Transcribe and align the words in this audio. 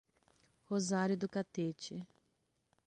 Rosário 0.65 1.15
do 1.15 1.29
Catete 1.29 2.07